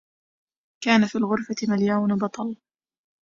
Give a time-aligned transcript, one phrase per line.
[0.83, 2.57] كان في الغرفة مليون بطل!